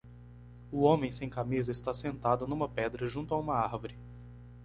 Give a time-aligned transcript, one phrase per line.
[0.71, 3.95] O homem sem camisa está sentado numa pedra junto a uma árvore.